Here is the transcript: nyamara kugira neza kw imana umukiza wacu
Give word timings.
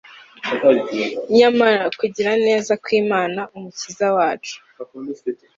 nyamara 1.37 1.85
kugira 1.99 2.31
neza 2.45 2.71
kw 2.83 2.87
imana 3.01 3.41
umukiza 3.55 4.07
wacu 4.15 4.55